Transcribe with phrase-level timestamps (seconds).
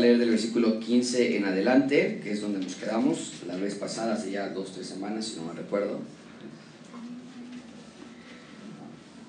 [0.00, 4.30] Leer del versículo 15 en adelante, que es donde nos quedamos la vez pasada, hace
[4.30, 6.00] ya dos, tres semanas, si no me recuerdo.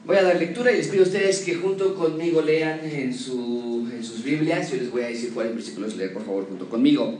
[0.05, 3.87] Voy a dar lectura y les pido a ustedes que junto conmigo lean en, su,
[3.93, 4.71] en sus Biblias.
[4.71, 7.19] Yo les voy a decir cuáles versículos leer, por favor, junto conmigo.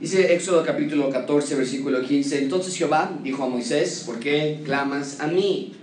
[0.00, 2.42] Dice Éxodo capítulo 14, versículo 15.
[2.42, 5.74] Entonces Jehová dijo a Moisés, ¿por qué clamas a mí?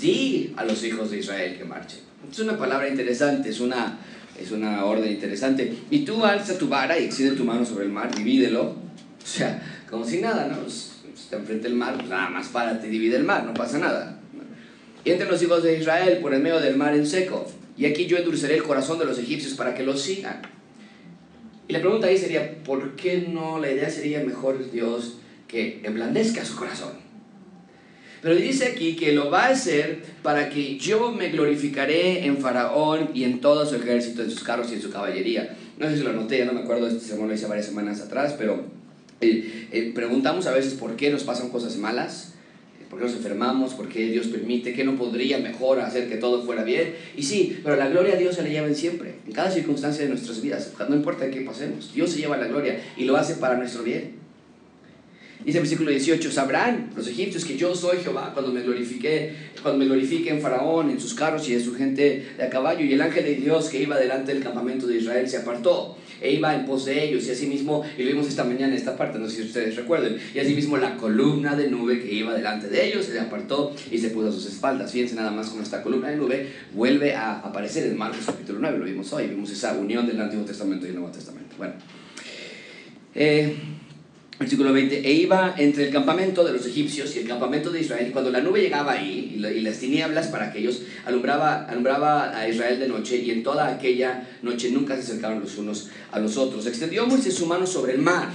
[0.00, 2.00] Di a los hijos de Israel que marchen.
[2.30, 3.98] Es una palabra interesante, es una
[4.40, 5.72] es una orden interesante.
[5.90, 8.62] Y tú alza tu vara y extiende tu mano sobre el mar, divídelo.
[8.64, 10.68] O sea, como si nada, ¿no?
[10.68, 14.20] Si está enfrente del mar, pues nada más párate divide el mar, no pasa nada.
[15.04, 17.46] Y entre los hijos de Israel por el medio del mar en seco.
[17.76, 20.42] Y aquí yo endulceré el corazón de los egipcios para que los sigan.
[21.68, 26.44] Y la pregunta ahí sería, ¿por qué no la idea sería mejor Dios que emblandezca
[26.44, 27.05] su corazón?
[28.22, 33.10] Pero dice aquí que lo va a hacer para que yo me glorificaré en Faraón
[33.14, 35.56] y en todo su ejército, en sus carros y en su caballería.
[35.78, 38.00] No sé si lo noté, ya no me acuerdo, este sermón lo hice varias semanas
[38.00, 38.64] atrás, pero
[39.20, 42.32] eh, eh, preguntamos a veces por qué nos pasan cosas malas,
[42.88, 46.44] por qué nos enfermamos, por qué Dios permite, qué no podría mejor hacer que todo
[46.44, 46.94] fuera bien.
[47.16, 50.02] Y sí, pero la gloria a Dios se le lleva en siempre, en cada circunstancia
[50.04, 53.34] de nuestras vidas, no importa qué pasemos, Dios se lleva la gloria y lo hace
[53.34, 54.25] para nuestro bien.
[55.44, 59.78] Dice el versículo 18, sabrán los egipcios que yo soy Jehová cuando me glorifique, cuando
[59.78, 62.84] me glorifique en Faraón, en sus carros y en su gente de a caballo.
[62.84, 66.32] Y el ángel de Dios que iba delante del campamento de Israel se apartó e
[66.32, 67.26] iba en pos de ellos.
[67.26, 70.18] Y asimismo, y lo vimos esta mañana en esta parte, no sé si ustedes recuerden,
[70.34, 74.10] y asimismo la columna de nube que iba delante de ellos se apartó y se
[74.10, 74.92] puso a sus espaldas.
[74.92, 78.78] Fíjense nada más como esta columna de nube vuelve a aparecer en Marcos capítulo 9,
[78.78, 81.54] lo vimos hoy, vimos esa unión del Antiguo Testamento y el Nuevo Testamento.
[81.56, 81.74] Bueno.
[83.14, 83.56] Eh,
[84.38, 88.08] Versículo 20, e iba entre el campamento de los egipcios y el campamento de Israel,
[88.08, 92.78] y cuando la nube llegaba ahí, y, las tinieblas para aquellos, alumbraba, alumbraba a Israel
[92.78, 96.66] de noche, y en toda aquella noche nunca se acercaron los unos a los otros.
[96.66, 98.28] Extendió Moisés su mano sobre el mar,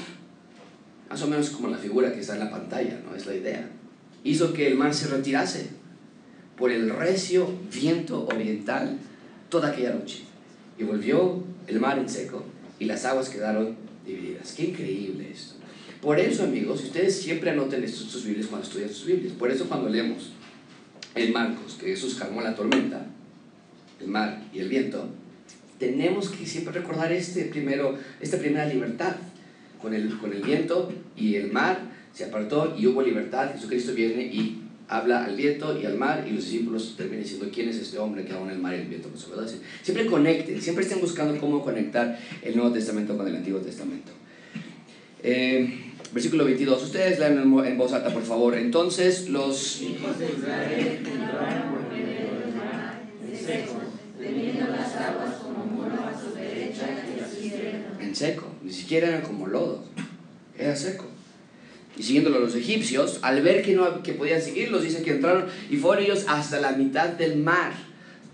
[1.08, 3.16] más o menos como la figura que está en la pantalla, ¿no?
[3.16, 3.70] Es la idea.
[4.24, 5.68] Hizo que el mar se retirase
[6.58, 8.98] por el recio viento oriental
[9.50, 10.24] toda aquella noche,
[10.80, 12.44] y volvió el mar en seco,
[12.80, 14.54] y las aguas quedaron divididas.
[14.54, 15.61] Qué increíble esto.
[16.02, 19.34] Por eso, amigos, ustedes siempre anoten estos sus Biblias cuando estudian sus Biblias.
[19.34, 20.32] Por eso cuando leemos
[21.14, 23.06] en Marcos que Jesús calmó la tormenta,
[24.00, 25.08] el mar y el viento,
[25.78, 29.16] tenemos que siempre recordar este primero, esta primera libertad.
[29.80, 31.80] Con el, con el viento y el mar
[32.14, 33.52] se apartó y hubo libertad.
[33.54, 37.70] Jesucristo viene y habla al viento y al mar y los discípulos terminan diciendo quién
[37.70, 39.50] es este hombre que aún el mar y el viento pues, ¿verdad?
[39.82, 44.12] Siempre conecten, siempre estén buscando cómo conectar el Nuevo Testamento con el Antiguo Testamento.
[45.24, 46.84] Eh, Versículo 22.
[46.84, 48.58] Ustedes leen en voz alta, por favor.
[48.58, 53.82] Entonces los hijos de Israel entraron por medio del mar en seco,
[54.20, 57.98] teniendo las aguas como muro a su derecha y a su izquierda.
[58.02, 59.86] En seco, ni siquiera eran como lodo,
[60.58, 61.06] era seco.
[61.98, 65.78] Y siguiéndolo los egipcios, al ver que no que podían seguirlos, dice que entraron y
[65.78, 67.74] fueron ellos hasta la mitad del mar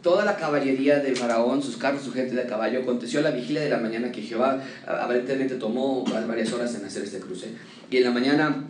[0.02, 3.70] toda la caballería de Faraón, sus carros, su gente de caballo, aconteció la vigilia de
[3.70, 7.50] la mañana que Jehová aparentemente tomó varias horas en hacer este cruce.
[7.90, 8.64] Y en la mañana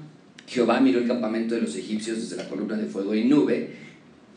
[0.48, 3.76] Jehová miró el campamento de los egipcios desde la columna de fuego y nube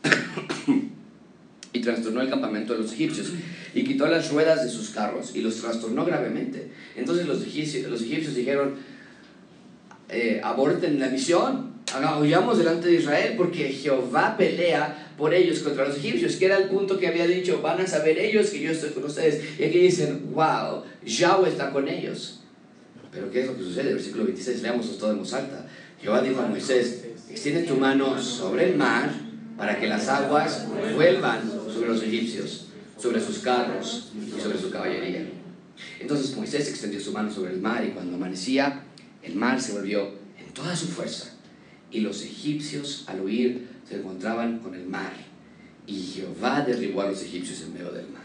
[1.73, 3.31] y trastornó el campamento de los egipcios
[3.73, 6.71] y quitó las ruedas de sus carros y los trastornó gravemente.
[6.97, 8.75] Entonces los egipcios, los egipcios dijeron,
[10.09, 11.71] eh, aborten la misión,
[12.19, 16.67] huyamos delante de Israel porque Jehová pelea por ellos contra los egipcios, que era el
[16.67, 19.59] punto que había dicho, van a saber ellos que yo estoy con ustedes.
[19.59, 22.39] Y aquí dicen, wow, Yahweh está con ellos.
[23.11, 23.93] Pero ¿qué es lo que sucede?
[23.93, 25.67] Versículo 26, leamos todo en voz alta.
[26.01, 29.13] Jehová dijo a Moisés, extiende tu mano sobre el mar
[29.55, 30.65] para que las aguas
[30.95, 35.27] vuelvan sobre los egipcios, sobre sus carros y sobre su caballería.
[35.99, 38.85] Entonces Moisés extendió su mano sobre el mar y cuando amanecía,
[39.21, 41.35] el mar se volvió en toda su fuerza.
[41.91, 45.11] Y los egipcios al huir se encontraban con el mar.
[45.85, 48.21] Y Jehová derribó a los egipcios en medio del mar.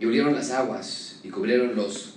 [0.00, 2.14] Y abrieron las aguas y cubrieron los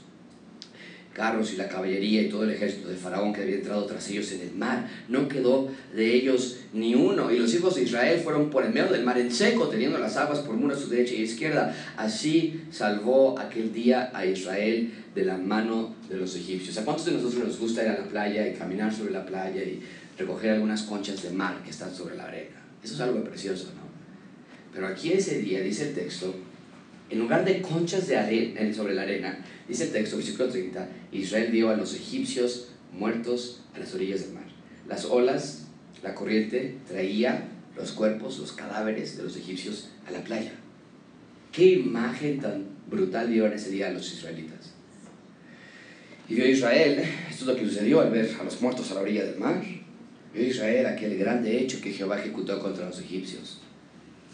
[1.13, 4.31] carros y la caballería y todo el ejército de Faraón que había entrado tras ellos
[4.31, 4.89] en el mar.
[5.07, 7.31] No quedó de ellos ni uno.
[7.31, 10.17] Y los hijos de Israel fueron por el medio del mar en seco, teniendo las
[10.17, 11.75] aguas por muro a su derecha y izquierda.
[11.97, 16.77] Así salvó aquel día a Israel de la mano de los egipcios.
[16.77, 19.61] ¿A cuántos de nosotros nos gusta ir a la playa y caminar sobre la playa
[19.61, 19.81] y
[20.19, 22.57] recoger algunas conchas de mar que están sobre la arena.
[22.83, 23.89] Eso es algo precioso, ¿no?
[24.73, 26.35] Pero aquí ese día, dice el texto,
[27.09, 31.51] en lugar de conchas de arena, sobre la arena, dice el texto, versículo 30, Israel
[31.51, 34.43] dio a los egipcios muertos a las orillas del mar.
[34.87, 35.67] Las olas,
[36.03, 40.51] la corriente, traía los cuerpos, los cadáveres de los egipcios a la playa.
[41.51, 44.73] qué imagen tan brutal vieron ese día los israelitas.
[46.27, 46.99] Y vio Israel,
[47.29, 49.63] esto es lo que sucedió al ver a los muertos a la orilla del mar.
[50.33, 53.59] Vio Israel aquel grande hecho que Jehová ejecutó contra los egipcios.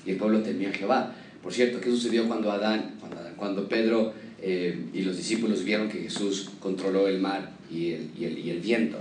[0.06, 1.16] Y el pueblo temía a Jehová.
[1.42, 2.96] Por cierto, ¿qué sucedió cuando Adán,
[3.38, 8.26] cuando, Pedro eh, y los discípulos vieron que Jesús controló el mar y el, y
[8.26, 8.98] el, y el viento?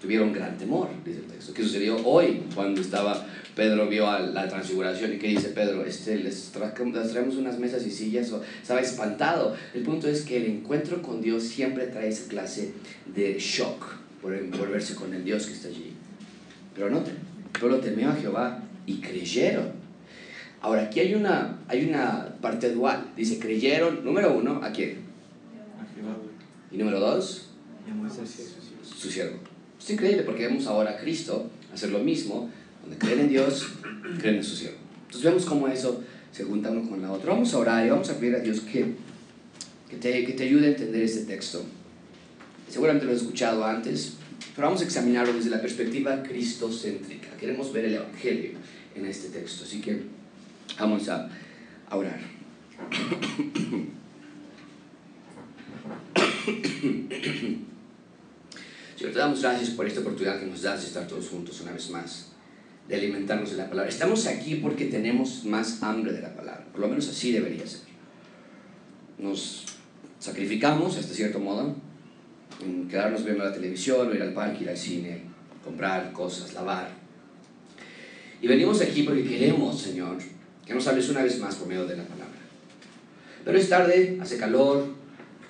[0.00, 1.54] Tuvieron gran temor, dice el texto.
[1.54, 3.24] ¿Qué sucedió hoy cuando estaba
[3.54, 7.90] Pedro vio a la transfiguración y qué dice Pedro, este, les, traemos unas mesas y
[7.90, 9.54] sillas, o, estaba espantado.
[9.74, 12.72] El punto es que el encuentro con Dios siempre trae esa clase
[13.14, 15.91] de shock por, por verse con el Dios que está allí.
[16.74, 17.02] Pero no,
[17.52, 19.72] Pedro temió a Jehová y creyeron.
[20.60, 23.12] Ahora, aquí hay una, hay una parte dual.
[23.16, 24.98] Dice, creyeron, número uno, ¿a quién?
[25.80, 26.16] A Jehová.
[26.70, 27.48] Y número dos,
[28.96, 29.38] su siervo.
[29.78, 32.48] Es increíble porque vemos ahora a Cristo hacer lo mismo,
[32.82, 33.66] donde creen en Dios,
[34.20, 34.78] creen en su siervo.
[35.06, 37.32] Entonces vemos cómo eso se junta uno con la otra.
[37.32, 38.94] Vamos a orar y vamos a pedir a Dios que,
[39.90, 41.62] que, te, que te ayude a entender este texto.
[42.68, 44.14] Seguramente lo he escuchado antes,
[44.54, 47.28] pero vamos a examinarlo desde la perspectiva cristocéntrica.
[47.38, 48.52] Queremos ver el Evangelio
[48.94, 50.02] en este texto, así que
[50.78, 51.30] vamos a,
[51.88, 52.20] a orar.
[58.96, 61.72] Señor, te damos gracias por esta oportunidad que nos das de estar todos juntos una
[61.72, 62.32] vez más
[62.88, 63.88] de alimentarnos de la palabra.
[63.88, 67.80] Estamos aquí porque tenemos más hambre de la palabra, por lo menos así debería ser.
[69.18, 69.64] Nos
[70.18, 71.76] sacrificamos, hasta cierto modo,
[72.88, 75.22] quedarnos viendo la televisión, o ir al parque, ir al cine,
[75.64, 76.90] comprar cosas, lavar.
[78.40, 80.18] Y venimos aquí porque queremos, Señor,
[80.66, 82.38] que nos hables una vez más por medio de la palabra.
[83.44, 84.86] Pero es tarde, hace calor,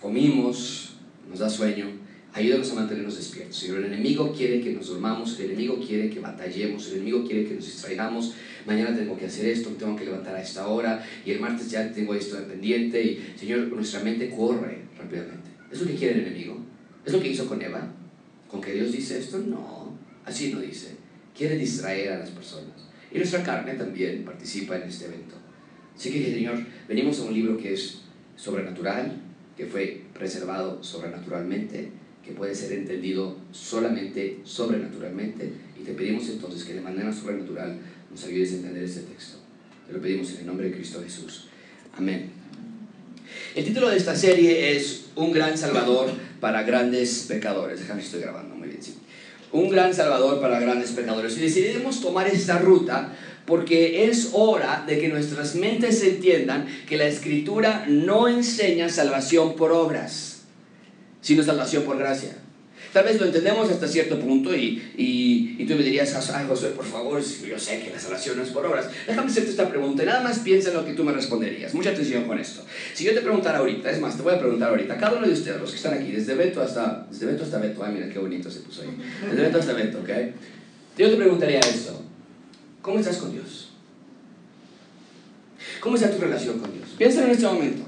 [0.00, 0.94] comimos,
[1.28, 1.86] nos da sueño.
[2.34, 3.56] Ayúdanos a mantenernos despiertos.
[3.56, 7.46] Señor, el enemigo quiere que nos dormamos, el enemigo quiere que batallemos, el enemigo quiere
[7.46, 8.34] que nos distraigamos.
[8.66, 11.92] Mañana tengo que hacer esto, tengo que levantar a esta hora y el martes ya
[11.92, 13.02] tengo esto de pendiente.
[13.02, 15.50] Y, Señor, nuestra mente corre rápidamente.
[15.70, 16.71] ¿Es lo que quiere el enemigo?
[17.04, 17.92] ¿Es lo que hizo con Eva?
[18.48, 19.38] ¿Con que Dios dice esto?
[19.38, 20.96] No, así no dice.
[21.36, 22.72] Quiere distraer a las personas.
[23.10, 25.34] Y nuestra carne también participa en este evento.
[25.96, 28.02] Así que, Señor, venimos a un libro que es
[28.36, 29.20] sobrenatural,
[29.56, 31.90] que fue preservado sobrenaturalmente
[32.24, 37.78] que puede ser entendido solamente sobrenaturalmente y te pedimos entonces que de manera sobrenatural
[38.10, 39.38] nos ayudes a entender este texto.
[39.86, 41.48] Te lo pedimos en el nombre de Cristo Jesús.
[41.96, 42.30] Amén.
[43.54, 47.80] El título de esta serie es Un gran Salvador para grandes pecadores.
[47.80, 48.98] Déjame, estoy grabando muy bien, sí.
[49.52, 51.38] Un gran Salvador para grandes pecadores.
[51.38, 53.14] Y decidimos tomar esta ruta
[53.46, 59.72] porque es hora de que nuestras mentes entiendan que la Escritura no enseña salvación por
[59.72, 60.32] obras
[61.22, 62.36] sino salvación por gracia.
[62.92, 66.84] Tal vez lo entendemos hasta cierto punto y, y, tú me dirías, ay José, por
[66.84, 68.90] favor, yo sé que la salvación es por obras.
[69.06, 71.72] Déjame hacerte esta pregunta y nada más piensa en lo que tú me responderías.
[71.72, 72.62] Mucha atención con esto.
[72.92, 75.32] Si yo te preguntara ahorita, es más, te voy a preguntar ahorita, cada uno de
[75.32, 78.18] ustedes, los que están aquí, desde Beto hasta, desde Beto hasta Beto, ay mira qué
[78.18, 78.90] bonito se puso ahí,
[79.26, 80.10] desde Beto hasta Beto, ¿ok?
[80.98, 82.02] Yo te preguntaría esto,
[82.82, 83.70] ¿cómo estás con Dios?
[85.80, 86.90] ¿Cómo está tu relación con Dios?
[86.98, 87.82] Piensa en este momento.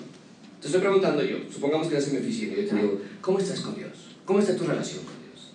[0.61, 3.61] Te estoy preguntando yo, supongamos que eres en mi oficina yo te digo, ¿cómo estás
[3.61, 3.91] con Dios?
[4.25, 5.53] ¿Cómo está tu relación con Dios?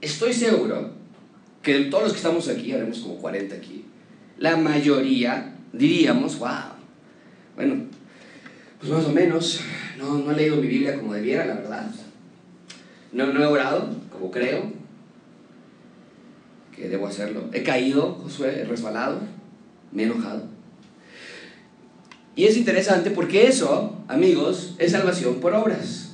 [0.00, 0.92] Estoy seguro
[1.62, 3.84] que de todos los que estamos aquí, haremos como 40 aquí,
[4.38, 6.48] la mayoría diríamos, wow,
[7.56, 7.84] bueno,
[8.78, 9.60] pues más o menos,
[9.98, 11.90] no, no he leído mi Biblia como debiera, la verdad.
[13.12, 14.72] No, no he orado como creo
[16.74, 17.50] que debo hacerlo.
[17.52, 19.20] He caído, Josué, he resbalado,
[19.92, 20.44] me he enojado.
[22.36, 26.09] Y es interesante porque eso, amigos, es salvación por obras.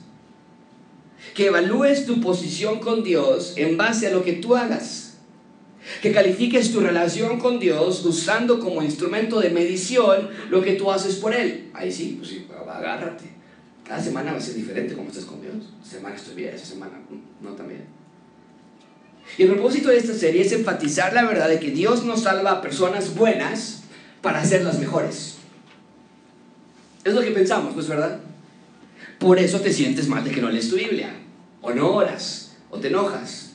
[1.35, 5.19] Que evalúes tu posición con Dios en base a lo que tú hagas.
[6.03, 11.17] Que califiques tu relación con Dios usando como instrumento de medición lo que tú haces
[11.17, 11.71] por Él.
[11.75, 13.25] Ahí sí, pues sí, agárrate.
[13.87, 15.55] Cada semana va a ser diferente como estás con Dios.
[15.83, 17.85] Esta semana estoy bien, esa semana mm, no tan bien.
[19.39, 22.53] Y el propósito de esta serie es enfatizar la verdad de que Dios nos salva
[22.53, 23.83] a personas buenas
[24.23, 25.37] para hacerlas mejores.
[27.05, 28.19] Es lo que pensamos, ¿no es verdad?
[29.19, 31.15] Por eso te sientes mal de que no lees tu Biblia,
[31.63, 33.47] o no oras, o te enojas.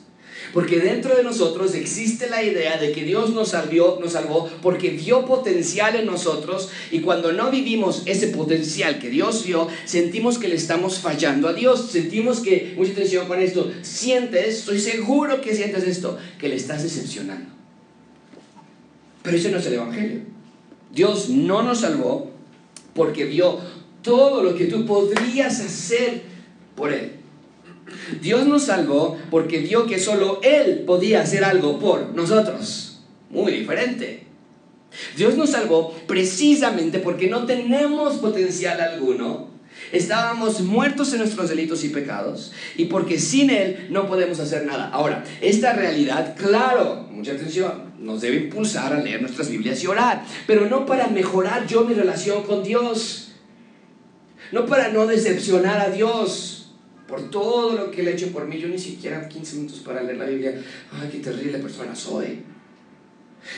[0.53, 4.89] Porque dentro de nosotros existe la idea de que Dios nos salvó, nos salvó porque
[4.89, 10.49] vio potencial en nosotros y cuando no vivimos ese potencial que Dios vio, sentimos que
[10.49, 11.89] le estamos fallando a Dios.
[11.91, 16.83] Sentimos que, mucha atención con esto, sientes, estoy seguro que sientes esto, que le estás
[16.83, 17.49] decepcionando.
[19.23, 20.19] Pero ese no es el Evangelio.
[20.93, 22.29] Dios no nos salvó
[22.93, 23.59] porque vio
[24.01, 26.23] todo lo que tú podrías hacer
[26.75, 27.13] por Él.
[28.21, 32.99] Dios nos salvó porque vio que solo Él podía hacer algo por nosotros.
[33.29, 34.27] Muy diferente.
[35.15, 39.49] Dios nos salvó precisamente porque no tenemos potencial alguno.
[39.91, 44.89] Estábamos muertos en nuestros delitos y pecados y porque sin Él no podemos hacer nada.
[44.89, 50.23] Ahora, esta realidad, claro, mucha atención, nos debe impulsar a leer nuestras Biblias y orar,
[50.47, 53.30] pero no para mejorar yo mi relación con Dios,
[54.51, 56.73] no para no decepcionar a Dios
[57.07, 58.59] por todo lo que Él ha hecho por mí.
[58.59, 60.61] Yo ni siquiera 15 minutos para leer la Biblia.
[60.91, 62.43] Ay, qué terrible persona soy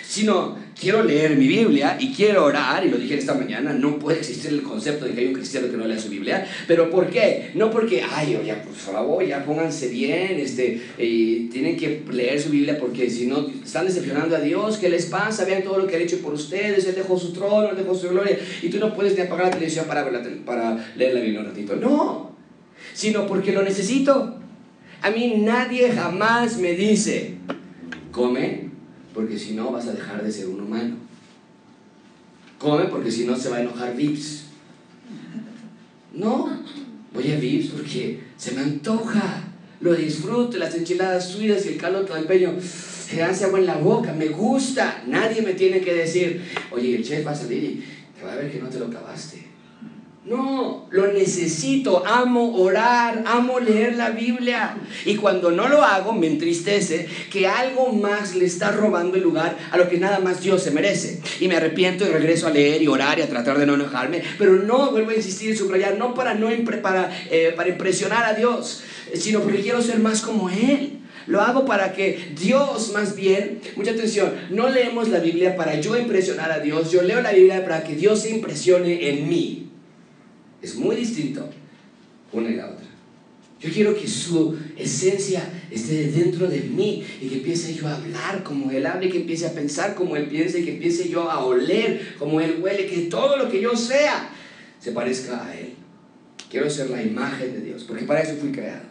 [0.07, 4.19] sino quiero leer mi Biblia y quiero orar, y lo dije esta mañana, no puede
[4.19, 7.09] existir el concepto de que hay un cristiano que no lea su Biblia, pero ¿por
[7.09, 7.51] qué?
[7.53, 12.49] No porque, ay, oye, por favor, ya pónganse bien, este, y tienen que leer su
[12.49, 15.45] Biblia porque si no están decepcionando a Dios, ¿qué les pasa?
[15.45, 18.09] Vean todo lo que ha hecho por ustedes, Él dejó su trono, Él dejó su
[18.09, 20.09] gloria, y tú no puedes ni apagar la televisión para,
[20.45, 22.35] para leer la Biblia un ratito, no,
[22.93, 24.39] sino porque lo necesito.
[25.01, 27.35] A mí nadie jamás me dice,
[28.11, 28.72] come
[29.13, 30.95] porque si no vas a dejar de ser un humano.
[32.57, 34.45] Come porque si no se va a enojar Vips.
[36.13, 36.49] No,
[37.13, 39.43] voy a Vips porque se me antoja,
[39.81, 42.53] lo disfruto, las enchiladas suyas y el calor del peño.
[42.61, 45.03] Se hace agua en la boca, me gusta.
[45.07, 46.41] Nadie me tiene que decir,
[46.71, 47.83] oye, el chef va a salir y
[48.17, 49.52] te va a ver que no te lo acabaste.
[50.25, 54.77] No, lo necesito, amo orar, amo leer la Biblia.
[55.03, 59.57] Y cuando no lo hago, me entristece que algo más le está robando el lugar
[59.71, 61.19] a lo que nada más Dios se merece.
[61.41, 64.23] Y me arrepiento y regreso a leer y orar y a tratar de no enojarme.
[64.37, 66.47] Pero no, vuelvo a insistir y subrayar, no para, no
[66.81, 68.81] para, eh, para impresionar a Dios,
[69.13, 70.99] sino porque quiero ser más como Él.
[71.27, 75.97] Lo hago para que Dios, más bien, mucha atención, no leemos la Biblia para yo
[75.97, 79.62] impresionar a Dios, yo leo la Biblia para que Dios se impresione en mí.
[80.63, 81.47] Es muy distinto
[82.31, 82.85] una y la otra.
[83.59, 88.43] Yo quiero que su esencia esté dentro de mí y que empiece yo a hablar
[88.43, 91.45] como Él habla que empiece a pensar como Él piensa y que empiece yo a
[91.45, 94.29] oler como Él huele, que todo lo que yo sea
[94.79, 95.75] se parezca a Él.
[96.49, 98.83] Quiero ser la imagen de Dios, porque para eso fui creado.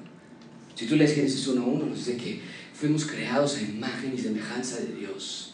[0.74, 2.40] Si tú lees Génesis 1.1, nos dice que
[2.72, 5.51] fuimos creados a imagen y semejanza de Dios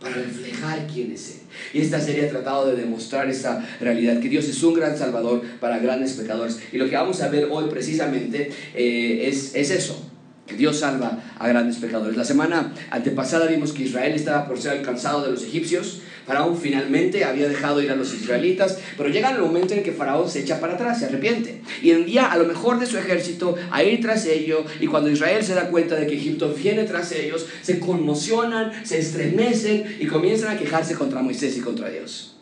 [0.00, 1.40] para reflejar quién es Él.
[1.72, 5.42] Y esta serie ha tratado de demostrar esta realidad, que Dios es un gran salvador
[5.60, 6.58] para grandes pecadores.
[6.72, 10.10] Y lo que vamos a ver hoy precisamente eh, es, es eso,
[10.46, 12.16] que Dios salva a grandes pecadores.
[12.16, 16.00] La semana antepasada vimos que Israel estaba por ser alcanzado de los egipcios.
[16.26, 20.28] Faraón finalmente había dejado ir a los israelitas, pero llega el momento en que Faraón
[20.28, 23.84] se echa para atrás, se arrepiente y envía a lo mejor de su ejército a
[23.84, 24.66] ir tras ellos.
[24.80, 28.98] Y cuando Israel se da cuenta de que Egipto viene tras ellos, se conmocionan, se
[28.98, 32.36] estremecen y comienzan a quejarse contra Moisés y contra Dios.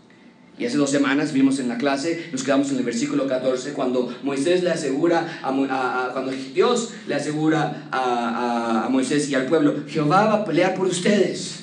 [0.57, 4.17] Y hace dos semanas vimos en la clase, nos quedamos en el versículo 14, cuando
[4.23, 10.27] Moisés le asegura, a, cuando Dios le asegura a, a, Moisés y al pueblo, Jehová
[10.27, 11.59] va a pelear por ustedes.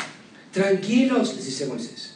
[0.51, 2.10] Tranquilos, les dice Moisés.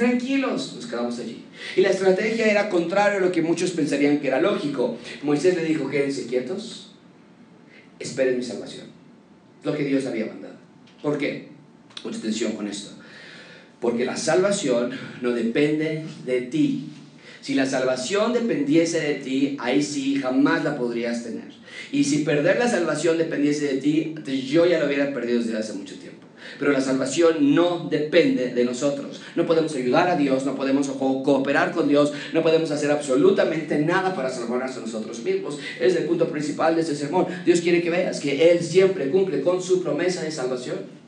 [0.00, 1.44] Tranquilos, nos quedamos allí.
[1.76, 4.96] Y la estrategia era contrario a lo que muchos pensarían que era lógico.
[5.22, 6.94] Moisés le dijo, quédense quietos,
[7.98, 8.86] esperen mi salvación.
[9.62, 10.54] Lo que Dios había mandado.
[11.02, 11.48] ¿Por qué?
[12.02, 12.92] Mucha atención con esto.
[13.78, 14.90] Porque la salvación
[15.20, 16.88] no depende de ti.
[17.42, 21.52] Si la salvación dependiese de ti, ahí sí jamás la podrías tener.
[21.92, 24.14] Y si perder la salvación dependiese de ti,
[24.48, 26.19] yo ya lo hubiera perdido desde hace mucho tiempo.
[26.60, 29.22] Pero la salvación no depende de nosotros.
[29.34, 34.14] No podemos ayudar a Dios, no podemos cooperar con Dios, no podemos hacer absolutamente nada
[34.14, 35.58] para salvarnos a nosotros mismos.
[35.80, 37.26] Es el punto principal de este sermón.
[37.46, 41.00] Dios quiere que veas que Él siempre cumple con su promesa de salvación.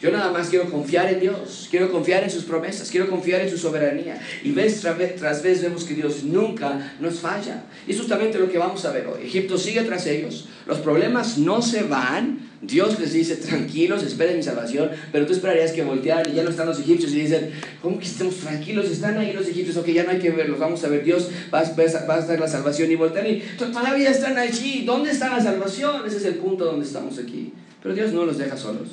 [0.00, 3.50] Yo nada más quiero confiar en Dios, quiero confiar en sus promesas, quiero confiar en
[3.50, 4.20] su soberanía.
[4.44, 7.64] Y vez tras vez, tras vez vemos que Dios nunca nos falla.
[7.84, 9.26] Y es justamente lo que vamos a ver hoy.
[9.26, 12.46] Egipto sigue tras ellos, los problemas no se van.
[12.60, 16.50] Dios les dice, tranquilos, esperen mi salvación, pero tú esperarías que voltearan y ya no
[16.50, 18.90] están los egipcios y dicen, ¿cómo que estemos tranquilos?
[18.90, 21.60] Están ahí los egipcios, ok, ya no hay que verlos, vamos a ver, Dios va
[21.60, 26.06] a, dar la salvación y voltean y todavía están allí, ¿dónde está la salvación?
[26.06, 27.52] Ese es el punto donde estamos aquí.
[27.82, 28.88] Pero Dios no los deja solos.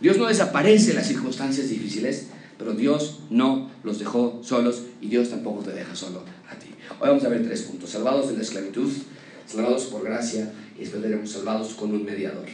[0.00, 2.28] Dios no desaparece en las circunstancias difíciles,
[2.58, 6.68] pero Dios no los dejó solos y Dios tampoco te deja solo a ti.
[6.98, 7.90] Hoy vamos a ver tres puntos.
[7.90, 8.90] Salvados de la esclavitud,
[9.50, 12.46] salvados por gracia y después veremos salvados con un mediador.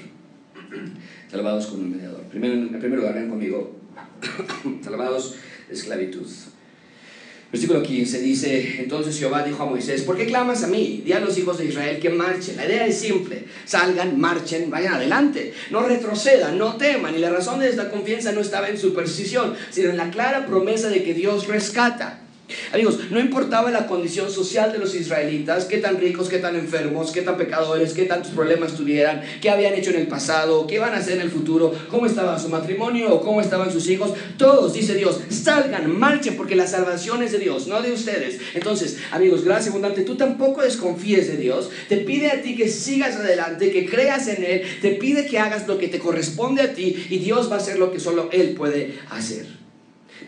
[1.31, 2.23] salvados con un mediador.
[2.23, 3.77] Primero, en primer lugar, ven conmigo.
[4.83, 5.37] salvados
[5.69, 6.27] de esclavitud.
[7.53, 11.03] Versículo 15 dice, entonces Jehová dijo a Moisés, ¿por qué clamas a mí?
[11.05, 12.57] Di a los hijos de Israel que marchen.
[12.57, 17.15] La idea es simple, salgan, marchen, vayan adelante, no retrocedan, no teman.
[17.15, 20.89] Y la razón de esta confianza no estaba en superstición, sino en la clara promesa
[20.89, 22.26] de que Dios rescata.
[22.73, 27.11] Amigos, no importaba la condición social de los israelitas, qué tan ricos, qué tan enfermos,
[27.11, 30.95] qué tan pecadores, qué tantos problemas tuvieran, qué habían hecho en el pasado, qué van
[30.95, 34.13] a hacer en el futuro, cómo estaba su matrimonio cómo estaban sus hijos.
[34.39, 38.39] Todos, dice Dios, salgan, marchen, porque la salvación es de Dios, no de ustedes.
[38.55, 41.71] Entonces, amigos, gracias abundante, tú tampoco desconfíes de Dios.
[41.89, 45.67] Te pide a ti que sigas adelante, que creas en Él, te pide que hagas
[45.67, 48.51] lo que te corresponde a ti y Dios va a hacer lo que solo Él
[48.51, 49.66] puede hacer.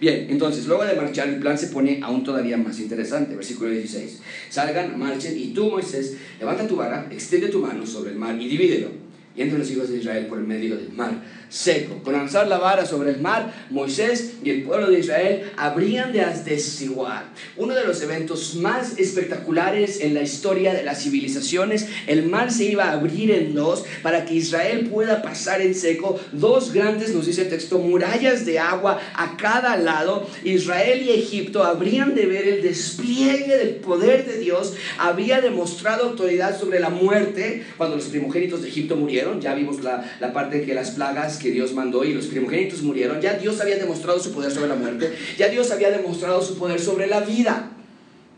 [0.00, 3.34] Bien, entonces luego de marchar el plan se pone aún todavía más interesante.
[3.34, 4.20] Versículo 16.
[4.48, 8.48] Salgan, marchen y tú, Moisés, levanta tu vara, extiende tu mano sobre el mar y
[8.48, 8.90] divídelo.
[9.36, 12.02] Y entre los hijos de Israel por el medio del mar seco.
[12.02, 16.18] Con alzar la vara sobre el mar, Moisés y el pueblo de Israel habrían de
[16.44, 17.24] desigual.
[17.56, 22.64] Uno de los eventos más espectaculares en la historia de las civilizaciones, el mar se
[22.64, 26.20] iba a abrir en dos para que Israel pueda pasar en seco.
[26.32, 30.28] Dos grandes, nos dice el texto, murallas de agua a cada lado.
[30.44, 34.74] Israel y Egipto habrían de ver el despliegue del poder de Dios.
[34.98, 39.40] Había demostrado autoridad sobre la muerte cuando los primogénitos de Egipto murieron.
[39.40, 43.20] Ya vimos la, la parte que las plagas que Dios mandó y los primogénitos murieron,
[43.20, 46.80] ya Dios había demostrado su poder sobre la muerte, ya Dios había demostrado su poder
[46.80, 47.70] sobre la vida.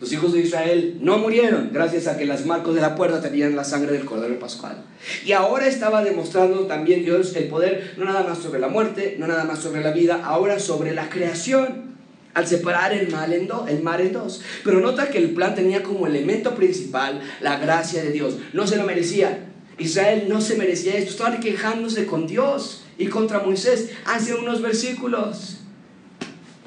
[0.00, 3.54] Los hijos de Israel no murieron gracias a que las marcos de la puerta tenían
[3.54, 4.82] la sangre del Cordero Pascual.
[5.26, 9.26] Y ahora estaba demostrando también Dios el poder no nada más sobre la muerte, no
[9.26, 11.90] nada más sobre la vida, ahora sobre la creación
[12.32, 14.40] al separar el, mal en el mar en dos.
[14.64, 18.36] Pero nota que el plan tenía como elemento principal la gracia de Dios.
[18.52, 19.46] No se lo merecía.
[19.80, 21.10] Israel no se merecía esto.
[21.10, 25.56] Estaban quejándose con Dios y contra Moisés hace unos versículos.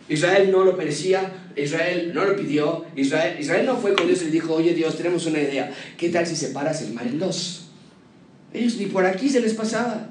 [0.10, 4.25] Israel no lo merecía, Israel no lo pidió, Israel, Israel no fue con Dios y
[4.25, 7.67] le dijo, oye Dios, tenemos una idea, ¿qué tal si separas el mar en dos?
[8.51, 10.10] Ellos ni por aquí se les pasaba.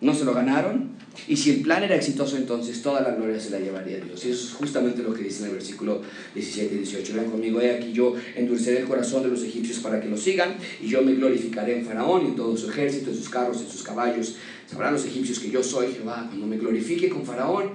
[0.00, 0.91] No se lo ganaron,
[1.28, 4.24] y si el plan era exitoso, entonces toda la gloria se la llevaría Dios.
[4.24, 6.02] Y eso es justamente lo que dice en el versículo
[6.34, 7.14] 17 y 18.
[7.14, 10.56] Vean conmigo, he aquí yo endureceré el corazón de los egipcios para que lo sigan,
[10.80, 13.68] y yo me glorificaré en Faraón y en todo su ejército, en sus carros, en
[13.68, 14.36] sus caballos.
[14.66, 17.70] Sabrán los egipcios que yo soy Jehová, cuando me glorifique con Faraón,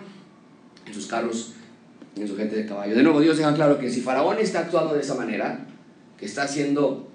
[0.86, 1.54] en sus carros,
[2.15, 2.95] en su gente de caballo.
[2.95, 5.67] De nuevo, Dios deja claro que si Faraón está actuando de esa manera,
[6.17, 7.07] que está haciendo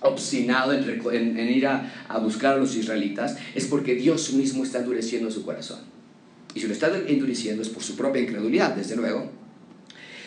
[0.00, 5.44] obstinado en, ir a, buscar a los israelitas, es porque Dios mismo está endureciendo su
[5.44, 5.80] corazón.
[6.54, 9.30] Y si lo está endureciendo es por su propia incredulidad, desde luego.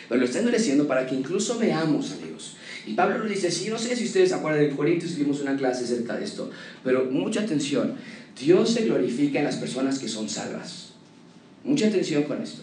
[0.08, 2.56] Pero lo está endureciendo para que incluso veamos, amigos.
[2.86, 5.56] Y Pablo lo dice así, no sé si ustedes se acuerdan, en Corintios tuvimos una
[5.56, 6.52] clase acerca de esto,
[6.84, 7.96] pero mucha atención.
[8.40, 10.94] Dios se glorifica en las personas que son salvas.
[11.64, 12.62] Mucha atención con esto.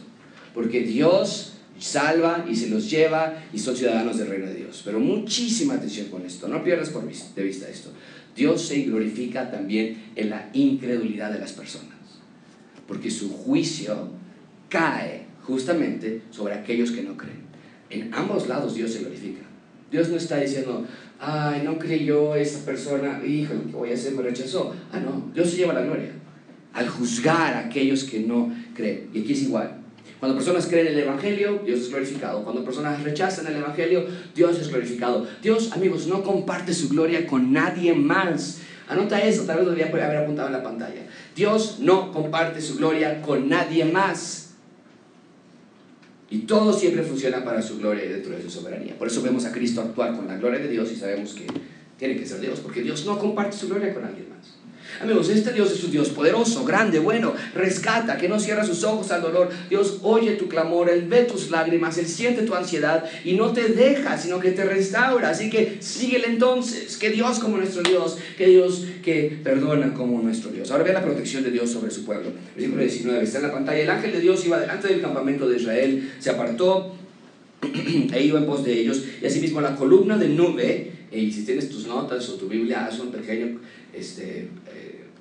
[0.52, 4.82] Porque Dios salva y se los lleva y son ciudadanos del reino de Dios.
[4.84, 7.90] Pero muchísima atención con esto, no pierdas por de vista esto.
[8.36, 11.96] Dios se glorifica también en la incredulidad de las personas,
[12.86, 14.08] porque su juicio
[14.68, 17.40] cae justamente sobre aquellos que no creen.
[17.88, 19.40] En ambos lados Dios se glorifica.
[19.90, 20.86] Dios no está diciendo,
[21.18, 24.12] ay, no creyó esa persona, híjole, ¿qué voy a hacer?
[24.12, 24.72] Me rechazó.
[24.92, 26.12] Ah, no, Dios se lleva la gloria
[26.72, 29.10] al juzgar a aquellos que no creen.
[29.12, 29.79] Y aquí es igual.
[30.20, 32.44] Cuando personas creen en el Evangelio, Dios es glorificado.
[32.44, 34.04] Cuando personas rechazan el Evangelio,
[34.34, 35.26] Dios es glorificado.
[35.42, 38.60] Dios, amigos, no comparte su gloria con nadie más.
[38.86, 41.06] Anota eso, tal vez lo debería haber apuntado en la pantalla.
[41.34, 44.50] Dios no comparte su gloria con nadie más.
[46.28, 48.98] Y todo siempre funciona para su gloria y dentro de su soberanía.
[48.98, 51.46] Por eso vemos a Cristo actuar con la gloria de Dios y sabemos que
[51.98, 54.59] tiene que ser Dios, porque Dios no comparte su gloria con alguien más.
[55.00, 59.10] Amigos, este Dios es un Dios poderoso, grande, bueno, rescata, que no cierra sus ojos
[59.10, 59.48] al dolor.
[59.70, 63.68] Dios oye tu clamor, Él ve tus lágrimas, Él siente tu ansiedad y no te
[63.68, 65.30] deja, sino que te restaura.
[65.30, 70.50] Así que síguele entonces, que Dios como nuestro Dios, que Dios que perdona como nuestro
[70.50, 70.70] Dios.
[70.70, 72.32] Ahora ve la protección de Dios sobre su pueblo.
[72.54, 73.80] Versículo 19, está en la pantalla.
[73.80, 76.94] El ángel de Dios iba delante del campamento de Israel, se apartó
[78.12, 81.70] e iba en pos de ellos, y asimismo la columna de nube, y si tienes
[81.70, 83.58] tus notas o tu Biblia, haz un pequeño
[83.92, 84.48] este,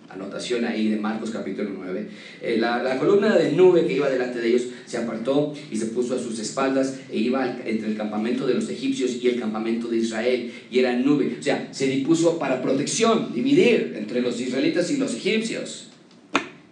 [0.09, 2.07] anotación ahí de Marcos capítulo 9,
[2.41, 5.87] eh, la, la, columna de nube que iba delante de ellos se apartó y se
[5.87, 9.87] puso a sus espaldas e iba entre el campamento de los egipcios y el campamento
[9.87, 14.89] de Israel y era nube, o sea, se dispuso para protección, dividir entre los israelitas
[14.91, 15.89] y los egipcios.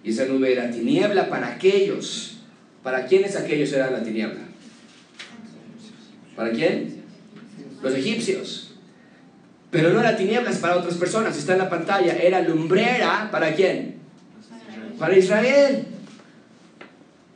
[0.03, 2.37] Y esa nube era tiniebla para aquellos.
[2.81, 4.39] ¿Para quiénes aquellos era la tiniebla?
[6.35, 7.01] ¿Para quién?
[7.83, 8.66] Los egipcios.
[9.69, 13.95] Pero no era tinieblas para otras personas, está en la pantalla, era lumbrera para quién?
[14.97, 15.85] Para Israel.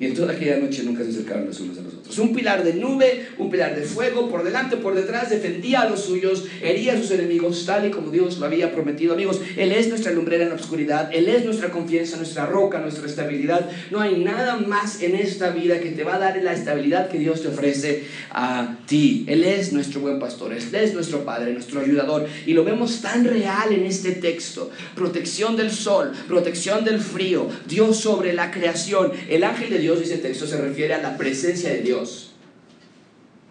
[0.02, 2.18] Y en toda aquella noche nunca se acercaron los unos a los otros.
[2.18, 6.04] Un pilar de nube, un pilar de fuego, por delante, por detrás, defendía a los
[6.04, 9.14] suyos, hería a sus enemigos, tal y como Dios lo había prometido.
[9.14, 13.06] Amigos, Él es nuestra lumbrera en la oscuridad, Él es nuestra confianza, nuestra roca, nuestra
[13.06, 13.70] estabilidad.
[13.92, 17.20] No hay nada más en esta vida que te va a dar la estabilidad que
[17.20, 19.24] Dios te ofrece a ti.
[19.28, 22.26] Él es nuestro buen pastor, Él es nuestro Padre, nuestro ayudador.
[22.48, 24.72] Y lo vemos tan real en este texto.
[24.96, 29.12] Protección del sol, protección del frío, Dios sobre la creación.
[29.30, 32.32] El ángel de Dios dice el texto, se refiere a la presencia de Dios.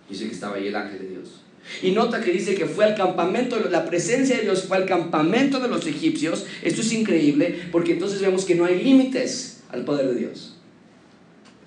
[0.09, 1.42] Dice que estaba ahí el ángel de Dios.
[1.83, 5.61] Y nota que dice que fue al campamento, la presencia de Dios fue al campamento
[5.61, 6.46] de los egipcios.
[6.62, 10.57] Esto es increíble porque entonces vemos que no hay límites al poder de Dios.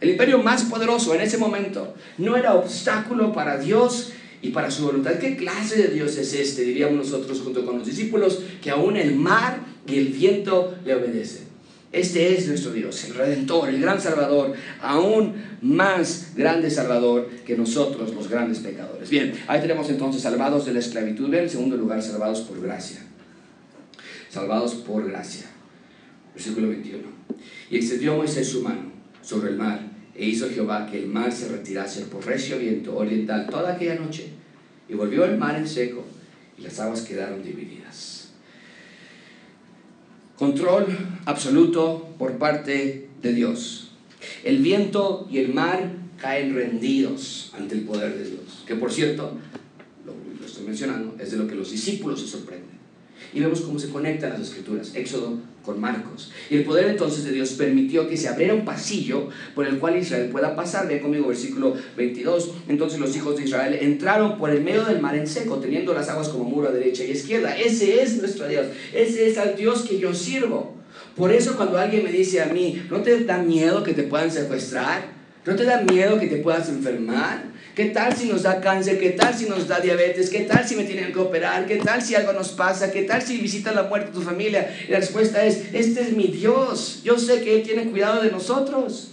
[0.02, 4.84] El imperio más poderoso en ese momento no era obstáculo para Dios y para su
[4.84, 5.14] voluntad.
[5.20, 6.64] ¿Qué clase de Dios es este?
[6.64, 11.53] Diríamos nosotros junto con los discípulos, que aún el mar y el viento le obedecen.
[11.94, 18.16] Este es nuestro Dios, el Redentor, el gran Salvador, aún más grande Salvador que nosotros,
[18.16, 19.12] los grandes pecadores.
[19.12, 22.98] Bien, ahí tenemos entonces salvados de la esclavitud, en segundo lugar, salvados por gracia.
[24.28, 25.46] Salvados por gracia.
[26.34, 27.04] Versículo 21.
[27.70, 29.80] Y extendió Moisés su mano sobre el mar,
[30.16, 34.30] e hizo Jehová que el mar se retirase por recio viento oriental toda aquella noche,
[34.90, 36.04] y volvió el mar en seco,
[36.58, 38.32] y las aguas quedaron divididas.
[40.36, 40.88] Control
[41.26, 43.92] absoluto por parte de Dios.
[44.44, 48.64] El viento y el mar caen rendidos ante el poder de Dios.
[48.66, 49.38] Que por cierto,
[50.06, 52.74] lo, estoy mencionando, es de lo que los discípulos se sorprenden.
[53.34, 54.94] Y vemos cómo se conectan las escrituras.
[54.96, 56.32] Éxodo con Marcos.
[56.50, 59.98] Y el poder entonces de Dios permitió que se abriera un pasillo por el cual
[59.98, 60.88] Israel pueda pasar.
[60.88, 62.52] Ve conmigo versículo 22.
[62.68, 66.10] Entonces los hijos de Israel entraron por el medio del mar en seco, teniendo las
[66.10, 67.58] aguas como muro a derecha y izquierda.
[67.58, 68.68] Ese es nuestro Dios.
[68.94, 70.83] Ese es el Dios que yo sirvo.
[71.16, 74.32] Por eso cuando alguien me dice a mí, ¿no te da miedo que te puedan
[74.32, 75.06] secuestrar?
[75.46, 77.44] ¿No te da miedo que te puedas enfermar?
[77.76, 79.00] ¿Qué tal si nos da cáncer?
[79.00, 80.30] ¿Qué tal si nos da diabetes?
[80.30, 81.66] ¿Qué tal si me tienen que operar?
[81.66, 82.92] ¿Qué tal si algo nos pasa?
[82.92, 84.76] ¿Qué tal si visita la muerte de tu familia?
[84.88, 87.02] Y la respuesta es, este es mi Dios.
[87.04, 89.12] Yo sé que Él tiene cuidado de nosotros.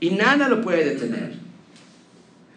[0.00, 1.34] Y nada lo puede detener.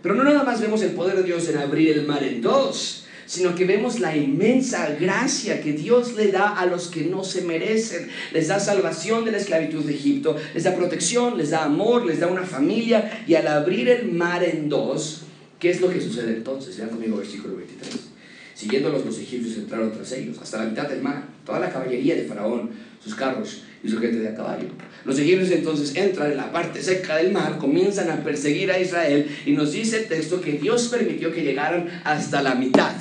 [0.02, 3.01] Pero no nada más vemos el poder de Dios en abrir el mar en dos
[3.32, 7.44] sino que vemos la inmensa gracia que Dios le da a los que no se
[7.44, 8.10] merecen.
[8.34, 12.20] Les da salvación de la esclavitud de Egipto, les da protección, les da amor, les
[12.20, 15.22] da una familia y al abrir el mar en dos,
[15.62, 16.76] ¿qué es lo que sucede entonces?
[16.76, 18.02] Vean conmigo versículo 23.
[18.54, 22.26] Siguiéndolos los egipcios entraron tras ellos, hasta la mitad del mar, toda la caballería de
[22.26, 24.68] Faraón, sus carros y su gente de a caballo.
[25.06, 29.26] Los egipcios entonces entran en la parte seca del mar, comienzan a perseguir a Israel
[29.46, 32.92] y nos dice el texto que Dios permitió que llegaran hasta la mitad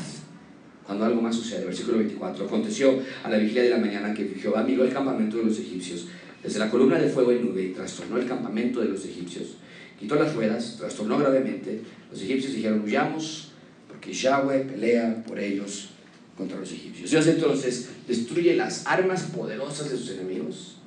[0.90, 1.66] cuando algo más sucede.
[1.66, 2.46] Versículo 24.
[2.46, 6.08] Aconteció a la vigilia de la mañana que Jehová miró el campamento de los egipcios
[6.42, 9.54] desde la columna de fuego y nube y trastornó el campamento de los egipcios.
[10.00, 11.82] Quitó las ruedas, trastornó gravemente.
[12.10, 13.52] Los egipcios dijeron, huyamos,
[13.86, 15.90] porque Yahweh pelea por ellos
[16.36, 17.08] contra los egipcios.
[17.08, 20.78] Dios entonces destruye las armas poderosas de sus enemigos.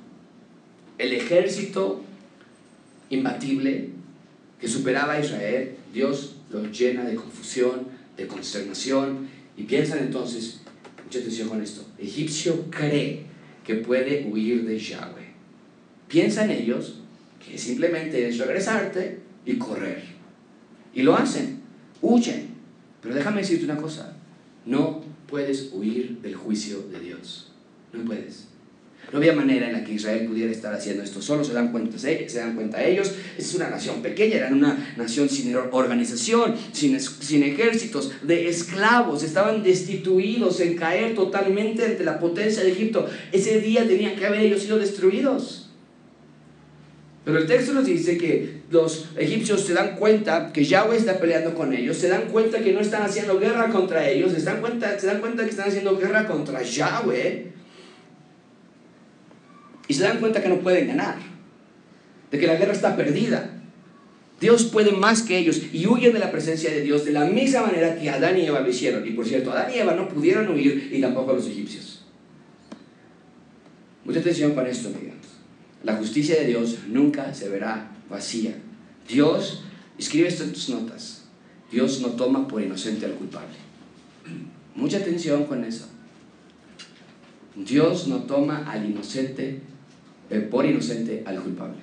[0.98, 2.02] El ejército
[3.08, 3.88] imbatible
[4.60, 7.86] que superaba a Israel, Dios lo llena de confusión,
[8.18, 10.60] de consternación y piensan entonces,
[11.04, 13.24] mucha atención con esto, egipcio cree
[13.64, 15.32] que puede huir de Yahweh.
[16.08, 17.00] Piensan ellos
[17.44, 20.02] que simplemente es regresarte y correr.
[20.92, 21.60] Y lo hacen,
[22.02, 22.54] huyen.
[23.00, 24.16] Pero déjame decirte una cosa,
[24.64, 27.52] no puedes huir del juicio de Dios.
[27.92, 28.48] No puedes.
[29.12, 31.22] No había manera en la que Israel pudiera estar haciendo esto.
[31.22, 33.12] Solo se dan cuenta, se dan cuenta ellos.
[33.38, 39.22] Es una nación pequeña, eran una nación sin organización, sin, sin ejércitos, de esclavos.
[39.22, 43.08] Estaban destituidos en caer totalmente ante la potencia de Egipto.
[43.32, 45.70] Ese día tenían que haber ellos sido destruidos.
[47.24, 51.54] Pero el texto nos dice que los egipcios se dan cuenta que Yahweh está peleando
[51.54, 54.98] con ellos, se dan cuenta que no están haciendo guerra contra ellos, se dan cuenta,
[54.98, 57.53] se dan cuenta que están haciendo guerra contra Yahweh
[59.88, 61.16] y se dan cuenta que no pueden ganar,
[62.30, 63.50] de que la guerra está perdida.
[64.40, 67.62] Dios puede más que ellos y huyen de la presencia de Dios de la misma
[67.62, 69.06] manera que Adán y Eva lo hicieron.
[69.06, 72.04] Y por cierto, Adán y Eva no pudieron huir y tampoco los egipcios.
[74.04, 75.14] Mucha atención con esto, amigos.
[75.82, 78.56] La justicia de Dios nunca se verá vacía.
[79.08, 79.62] Dios,
[79.98, 81.24] escribe esto en tus notas,
[81.70, 83.56] Dios no toma por inocente al culpable.
[84.74, 85.88] Mucha atención con eso.
[87.54, 89.60] Dios no toma al inocente
[90.50, 91.78] por inocente al culpable.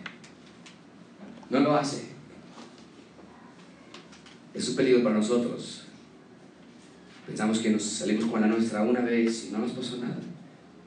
[1.49, 2.03] No lo hace.
[4.53, 5.83] Es un peligro para nosotros.
[7.25, 10.19] Pensamos que nos salimos con la nuestra una vez y no nos pasó nada.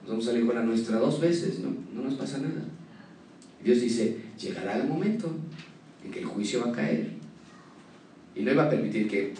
[0.03, 2.64] Nos vamos a salir con la nuestra dos veces, no, no nos pasa nada.
[3.62, 5.35] Dios dice, llegará el momento
[6.05, 7.12] en que el juicio va a caer.
[8.35, 9.33] Y no iba a permitir que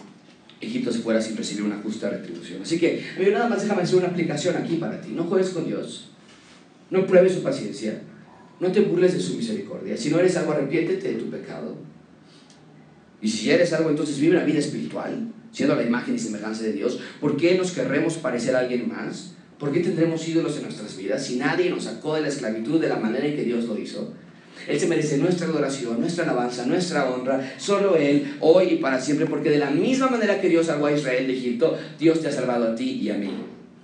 [0.61, 2.61] Egipto se fuera sin recibir una justa retribución.
[2.61, 5.11] Así que, nada más déjame hacer una aplicación aquí para ti.
[5.11, 6.09] No juegues con Dios.
[6.89, 8.01] No pruebes su paciencia.
[8.59, 9.97] No te burles de su misericordia.
[9.97, 11.75] Si no eres algo, arrepiéntete de tu pecado.
[13.21, 16.73] Y si eres algo, entonces vive una vida espiritual, siendo la imagen y semejanza de
[16.73, 16.99] Dios.
[17.19, 19.33] ¿Por qué nos querremos parecer a alguien más?
[19.59, 22.89] ¿Por qué tendremos ídolos en nuestras vidas si nadie nos sacó de la esclavitud de
[22.89, 24.13] la manera en que Dios lo hizo?
[24.67, 29.25] Él se merece nuestra adoración, nuestra alabanza, nuestra honra, solo Él, hoy y para siempre,
[29.25, 32.31] porque de la misma manera que Dios salvó a Israel de Egipto, Dios te ha
[32.31, 33.31] salvado a ti y a mí.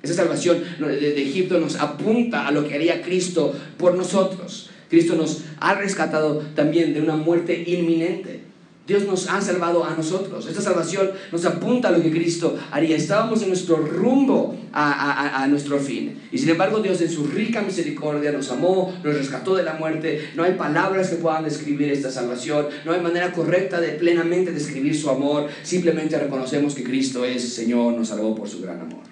[0.03, 4.69] Esa salvación de Egipto nos apunta a lo que haría Cristo por nosotros.
[4.89, 8.41] Cristo nos ha rescatado también de una muerte inminente.
[8.87, 10.47] Dios nos ha salvado a nosotros.
[10.47, 12.97] Esta salvación nos apunta a lo que Cristo haría.
[12.97, 16.19] Estábamos en nuestro rumbo a, nuestro fin.
[16.31, 20.31] Y sin embargo Dios en su rica misericordia nos amó, nos rescató de la muerte.
[20.35, 22.67] No hay palabras que puedan describir esta salvación.
[22.83, 25.47] No hay manera correcta de plenamente describir su amor.
[25.63, 29.10] Simplemente reconocemos que Cristo es Señor, nos salvó por su gran amor.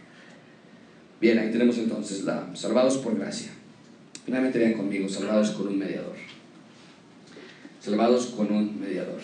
[1.22, 3.52] Bien, ahí tenemos entonces la salvados por gracia.
[4.26, 6.16] Finalmente vean conmigo, salvados con un mediador.
[7.82, 9.20] Salvados con un mediador.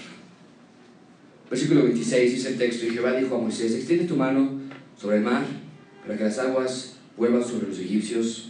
[1.49, 4.49] Versículo 26 dice el texto, y Jehová dijo a Moisés, extiende tu mano
[4.99, 5.43] sobre el mar,
[6.01, 8.49] para que las aguas vuelvan sobre los egipcios,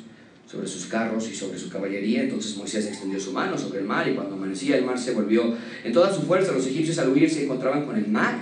[0.49, 2.23] sobre sus carros y sobre su caballería.
[2.23, 5.55] Entonces Moisés extendió su mano sobre el mar, y cuando amanecía el mar se volvió
[5.83, 6.53] en toda su fuerza.
[6.53, 8.39] Los egipcios al huir se encontraban con el mar.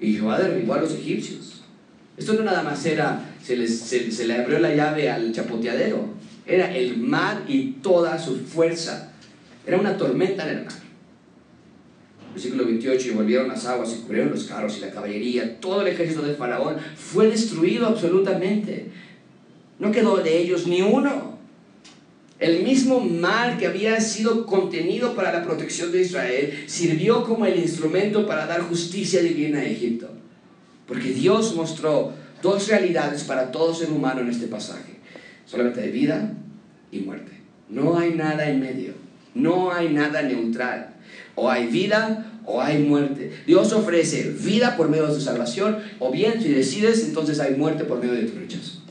[0.00, 1.62] Y Jehová derribó a los egipcios.
[2.16, 6.04] Esto no nada más era, se, les, se le abrió la llave al chapoteadero,
[6.46, 9.12] era el mar y toda su fuerza.
[9.66, 10.88] Era una tormenta en el mar
[12.38, 15.88] versículo 28, y volvieron las aguas y cubrieron los carros y la caballería, todo el
[15.88, 18.86] ejército del faraón fue destruido absolutamente.
[19.78, 21.36] No quedó de ellos ni uno.
[22.38, 27.58] El mismo mal que había sido contenido para la protección de Israel sirvió como el
[27.58, 30.08] instrumento para dar justicia divina a Egipto.
[30.86, 34.98] Porque Dios mostró dos realidades para todo ser humano en este pasaje.
[35.46, 36.34] Solamente de vida
[36.90, 37.32] y muerte.
[37.68, 38.92] No hay nada en medio.
[39.34, 40.94] No hay nada neutral.
[41.34, 43.30] O hay vida o hay muerte.
[43.46, 47.84] Dios ofrece vida por medio de su salvación, o bien si decides, entonces hay muerte
[47.84, 48.82] por medio de tu rechazo.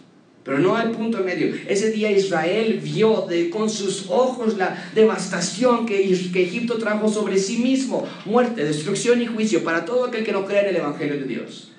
[0.43, 1.53] Pero no hay punto medio.
[1.67, 5.97] Ese día Israel vio con sus ojos la devastación que,
[6.31, 8.07] que Egipto trajo sobre sí mismo.
[8.25, 11.71] Muerte, destrucción y juicio para todo aquel que no cree en el Evangelio de Dios.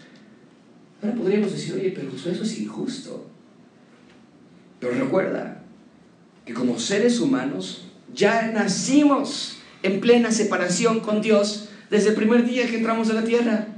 [1.02, 3.26] Ahora podríamos decir, oye, pero eso es injusto.
[4.80, 5.62] Pero recuerda
[6.44, 12.66] que como seres humanos ya nacimos en plena separación con Dios desde el primer día
[12.66, 13.68] que entramos a la tierra.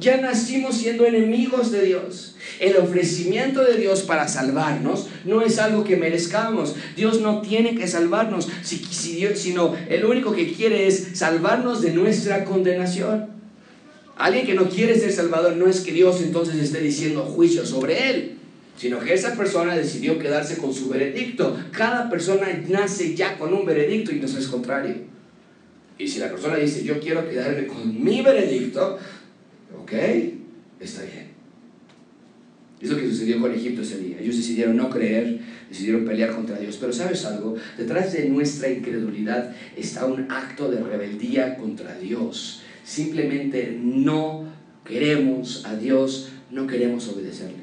[0.00, 2.36] Ya nacimos siendo enemigos de Dios.
[2.58, 6.74] El ofrecimiento de Dios para salvarnos no es algo que merezcamos.
[6.96, 13.41] Dios no tiene que salvarnos, sino el único que quiere es salvarnos de nuestra condenación.
[14.16, 18.10] Alguien que no quiere ser salvador no es que Dios entonces esté diciendo juicio sobre
[18.10, 18.38] él
[18.76, 21.56] sino que esa persona decidió quedarse con su veredicto.
[21.72, 24.96] Cada persona nace ya con un veredicto y no es contrario.
[25.98, 28.98] Y si la persona dice, yo quiero quedarme con mi veredicto,
[29.80, 29.92] ok,
[30.80, 31.30] está bien.
[32.80, 34.16] Es lo que sucedió con Egipto ese día.
[34.18, 36.76] Ellos decidieron no creer, decidieron pelear contra Dios.
[36.80, 42.62] Pero sabes algo, detrás de nuestra incredulidad está un acto de rebeldía contra Dios.
[42.84, 44.44] Simplemente no
[44.84, 47.62] queremos a Dios, no queremos obedecerle.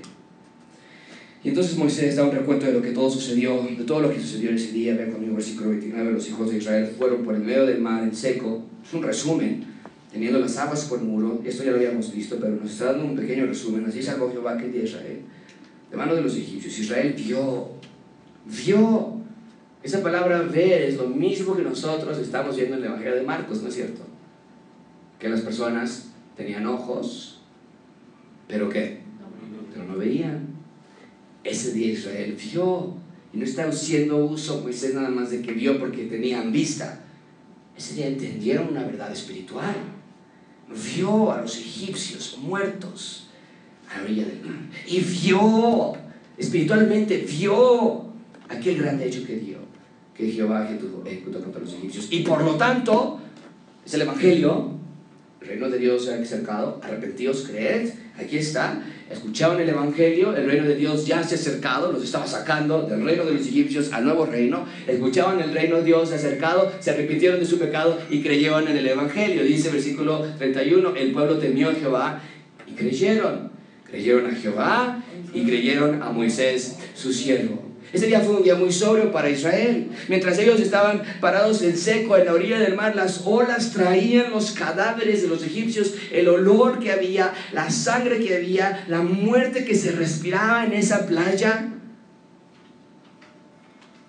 [1.43, 4.19] Y entonces Moisés da un recuento de lo que todo sucedió, de todo lo que
[4.19, 4.95] sucedió en ese día.
[4.95, 8.13] Vean conmigo versículo 29, los hijos de Israel fueron por el medio del mar en
[8.13, 8.63] seco.
[8.85, 9.63] Es un resumen,
[10.11, 11.41] teniendo las aguas por muro.
[11.45, 13.85] Esto ya lo habíamos visto, pero nos está dando un pequeño resumen.
[13.85, 15.21] Así salvó Jehová que de Israel,
[15.89, 16.77] de mano de los egipcios.
[16.77, 17.69] Israel vio,
[18.45, 19.19] vio.
[19.81, 23.61] Esa palabra ver es lo mismo que nosotros estamos viendo en el Evangelio de Marcos,
[23.61, 24.08] ¿no es cierto?
[25.19, 27.41] Que las personas tenían ojos,
[28.47, 29.01] pero ¿qué?
[29.73, 30.59] Pero no veían
[31.43, 32.93] ese día Israel vio,
[33.33, 37.03] y no está haciendo uso Moisés nada más de que vio porque tenían vista.
[37.77, 39.75] Ese día entendieron una verdad espiritual.
[40.95, 43.27] Vio a los egipcios muertos
[43.89, 44.57] a la orilla del mar.
[44.87, 45.93] Y vio,
[46.37, 48.05] espiritualmente, vio
[48.49, 49.57] aquel gran hecho que dio,
[50.13, 50.69] que Jehová
[51.05, 52.07] ejecutó contra los egipcios.
[52.11, 53.19] Y por lo tanto,
[53.85, 54.78] es el Evangelio, el
[55.49, 60.67] reino de Dios se ha acercado, arrepentidos, creed, aquí está, escuchaban el Evangelio, el reino
[60.67, 64.05] de Dios ya se ha acercado, los estaba sacando del reino de los egipcios al
[64.05, 68.21] nuevo reino, escuchaban el reino de Dios se acercado, se arrepintieron de su pecado y
[68.21, 69.43] creyeron en el Evangelio.
[69.43, 72.21] Dice versículo 31, el pueblo temió a Jehová
[72.67, 73.49] y creyeron.
[73.89, 77.68] Creyeron a Jehová y creyeron a Moisés, su siervo.
[77.91, 79.89] Ese día fue un día muy sobrio para Israel.
[80.07, 84.51] Mientras ellos estaban parados en seco en la orilla del mar, las olas traían los
[84.51, 89.73] cadáveres de los egipcios, el olor que había, la sangre que había, la muerte que
[89.73, 91.73] se respiraba en esa playa.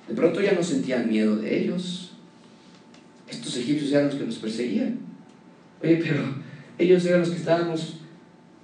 [0.09, 2.13] De pronto ya no sentían miedo de ellos.
[3.29, 4.99] Estos egipcios eran los que nos perseguían.
[5.83, 6.23] Oye, pero
[6.79, 8.01] ellos eran los que estábamos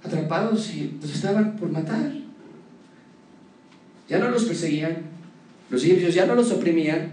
[0.03, 2.16] atrapados y nos estaban por matar.
[4.09, 4.97] Ya no los perseguían,
[5.69, 7.11] los egipcios ya no los oprimían,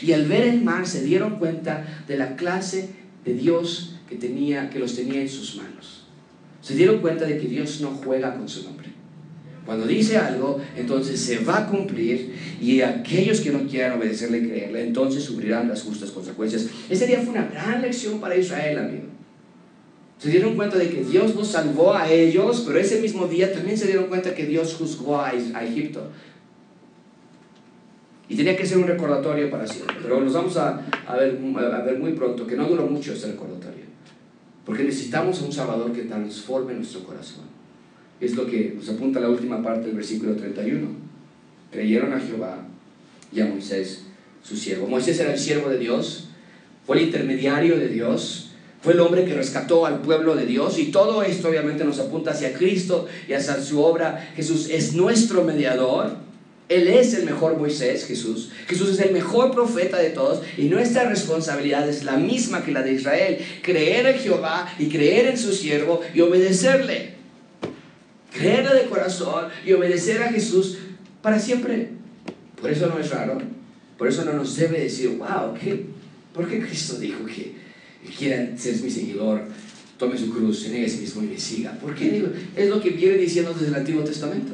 [0.00, 2.90] y al ver el mar se dieron cuenta de la clase
[3.24, 6.06] de Dios que, tenía, que los tenía en sus manos.
[6.60, 8.88] Se dieron cuenta de que Dios no juega con su nombre.
[9.66, 14.48] Cuando dice algo, entonces se va a cumplir y aquellos que no quieran obedecerle y
[14.48, 16.66] creerle, entonces sufrirán las justas consecuencias.
[16.90, 19.04] Ese día fue una gran lección para Israel, amigo.
[20.22, 23.76] Se dieron cuenta de que Dios los salvó a ellos, pero ese mismo día también
[23.76, 26.12] se dieron cuenta que Dios juzgó a, Egipto.
[28.28, 29.96] Y tenía que ser un recordatorio para siempre.
[30.00, 30.80] Pero nos vamos a,
[31.18, 33.82] ver, a ver muy pronto, que no duró mucho ese recordatorio.
[34.64, 37.46] Porque necesitamos a un Salvador que transforme nuestro corazón.
[38.20, 40.86] Es lo que nos apunta la última parte del versículo 31.
[41.72, 42.64] Creyeron a Jehová
[43.32, 44.04] y a Moisés,
[44.40, 44.86] su siervo.
[44.86, 46.28] Moisés era el siervo de Dios,
[46.86, 48.51] fue el intermediario de Dios,
[48.82, 52.32] fue el hombre que rescató al pueblo de Dios y todo esto obviamente nos apunta
[52.32, 54.32] hacia Cristo y hacia su obra.
[54.34, 56.16] Jesús es nuestro mediador.
[56.68, 58.50] Él es el mejor Moisés, Jesús.
[58.66, 62.82] Jesús es el mejor profeta de todos y nuestra responsabilidad es la misma que la
[62.82, 63.38] de Israel.
[63.62, 67.14] Creer en Jehová y creer en su siervo y obedecerle.
[68.32, 70.78] Creerle de corazón y obedecer a Jesús
[71.20, 71.90] para siempre.
[72.60, 73.38] Por eso no es raro.
[73.96, 75.86] Por eso no nos debe decir, wow, ¿qué?
[76.32, 77.54] ¿por qué Cristo dijo que
[78.10, 79.42] quieran ser mi seguidor,
[79.98, 81.72] tome su cruz, se niegue a sí mismo y me siga.
[81.78, 82.24] ¿Por qué?
[82.56, 84.52] Es lo que viene diciendo desde el Antiguo Testamento.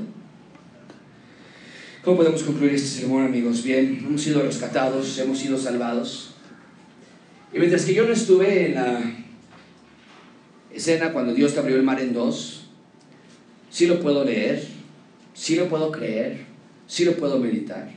[2.02, 3.62] ¿Cómo podemos concluir este sermón, amigos?
[3.62, 6.34] Bien, hemos sido rescatados, hemos sido salvados.
[7.52, 9.00] Y mientras que yo no estuve en la
[10.72, 12.66] escena cuando Dios te abrió el mar en dos,
[13.70, 14.66] sí lo puedo leer,
[15.34, 16.46] sí lo puedo creer,
[16.86, 17.90] sí lo puedo meditar.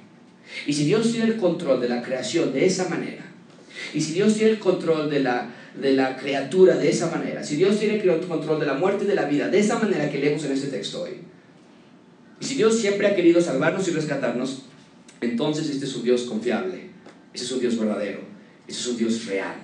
[0.68, 3.31] Y si Dios tiene el control de la creación de esa manera,
[3.94, 7.56] y si Dios tiene el control de la, de la criatura de esa manera, si
[7.56, 10.20] Dios tiene el control de la muerte y de la vida de esa manera que
[10.20, 11.22] leemos en este texto hoy,
[12.40, 14.64] y si Dios siempre ha querido salvarnos y rescatarnos,
[15.22, 16.90] entonces este es un Dios confiable,
[17.34, 18.22] ese es un Dios verdadero,
[18.68, 19.56] ese es un Dios real.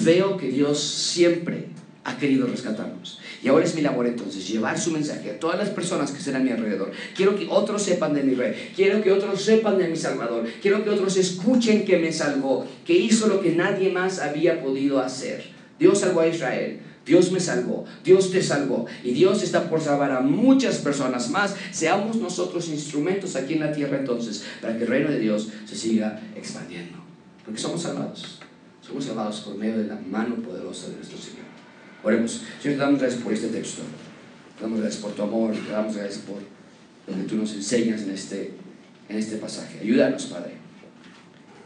[0.00, 1.66] Veo que Dios siempre
[2.06, 3.18] ha querido rescatarnos.
[3.42, 6.36] Y ahora es mi labor entonces llevar su mensaje a todas las personas que estén
[6.36, 6.92] a mi alrededor.
[7.16, 8.72] Quiero que otros sepan de mi rey.
[8.76, 10.46] Quiero que otros sepan de mi Salvador.
[10.62, 15.00] Quiero que otros escuchen que me salvó, que hizo lo que nadie más había podido
[15.00, 15.46] hacer.
[15.80, 16.80] Dios salvó a Israel.
[17.04, 21.54] Dios me salvó, Dios te salvó y Dios está por salvar a muchas personas más.
[21.70, 25.76] Seamos nosotros instrumentos aquí en la tierra entonces para que el reino de Dios se
[25.76, 26.98] siga expandiendo.
[27.44, 28.40] Porque somos salvados.
[28.84, 31.45] Somos salvados por medio de la mano poderosa de nuestro Señor.
[32.06, 32.42] Oremos.
[32.62, 33.82] Señor, te damos gracias por este texto.
[34.56, 35.52] Te damos gracias por tu amor.
[35.56, 38.52] Te damos gracias por lo que tú nos enseñas en este,
[39.08, 39.80] en este pasaje.
[39.80, 40.52] Ayúdanos, Padre,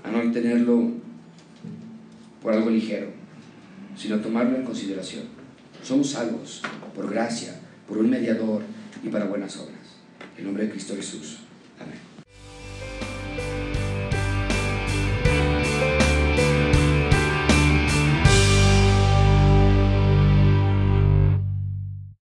[0.03, 0.92] a no tenerlo
[2.42, 3.09] por algo ligero,
[3.94, 5.24] sino tomarlo en consideración.
[5.83, 6.62] Somos salvos
[6.94, 8.62] por gracia, por un mediador
[9.05, 9.76] y para buenas obras.
[10.38, 11.40] En nombre de Cristo Jesús.